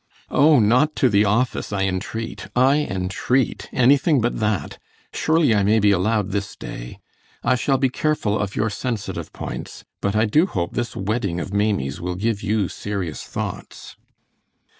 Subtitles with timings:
[0.31, 2.47] "Oh, not to the office, I entreat!
[2.55, 3.69] I entreat!
[3.71, 4.79] Anything but that!
[5.13, 6.97] Surely I may be allowed this day!
[7.43, 11.53] I shall be careful of your sensitive points, but I do hope this wedding of
[11.53, 13.95] Maimie's will give you serious thoughts."